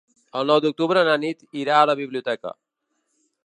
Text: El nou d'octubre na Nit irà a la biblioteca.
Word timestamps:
El 0.39 0.47
nou 0.51 0.61
d'octubre 0.65 1.03
na 1.09 1.13
Nit 1.25 1.45
irà 1.65 1.77
a 1.81 1.85
la 1.91 1.97
biblioteca. 2.03 2.59